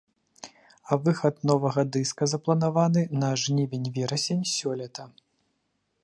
[0.93, 5.03] А выхад новага дыска запланаваны на жнівень-верасень сёлета.